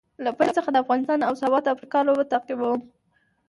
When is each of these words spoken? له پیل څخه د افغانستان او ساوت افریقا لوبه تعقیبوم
له 0.23 0.31
پیل 0.37 0.49
څخه 0.57 0.69
د 0.71 0.75
افغانستان 0.83 1.19
او 1.27 1.33
ساوت 1.41 1.63
افریقا 1.73 1.99
لوبه 2.07 2.25
تعقیبوم 2.31 2.79